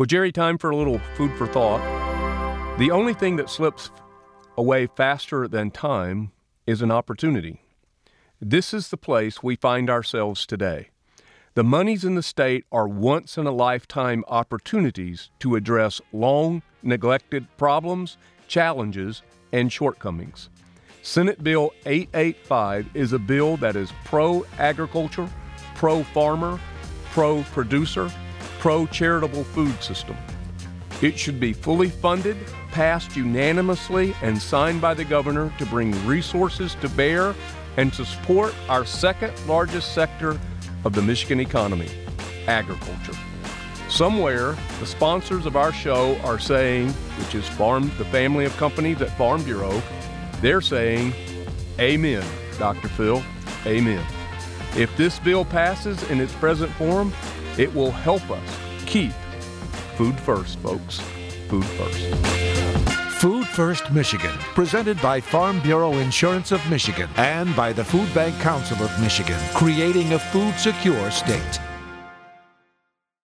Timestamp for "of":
40.84-40.92, 45.46-45.56, 48.44-48.54, 66.52-66.70, 68.82-68.98